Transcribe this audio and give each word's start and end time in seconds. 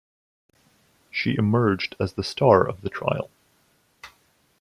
She 1.11 1.35
emerged 1.37 1.95
as 1.99 2.13
the 2.13 2.23
star 2.23 2.67
of 2.67 2.81
the 2.81 2.89
trial. 2.89 3.29